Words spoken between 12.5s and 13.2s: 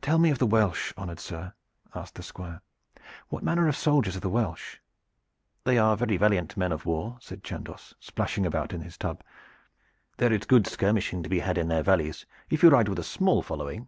you ride with a